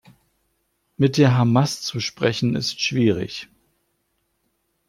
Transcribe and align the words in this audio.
Mit 0.97 1.17
der 1.19 1.37
Hamas 1.37 1.83
zu 1.83 1.99
sprechen, 1.99 2.55
ist 2.55 2.81
schwierig. 2.81 3.49